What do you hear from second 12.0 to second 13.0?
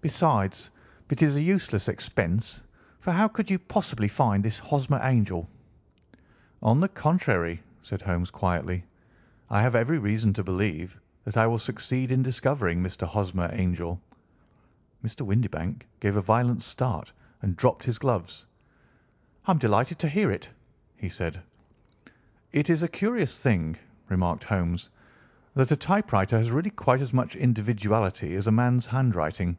in discovering